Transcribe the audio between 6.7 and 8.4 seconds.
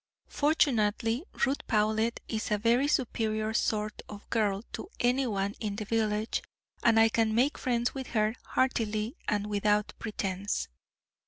and I can make friends with her